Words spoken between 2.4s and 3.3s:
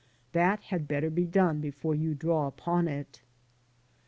upon it.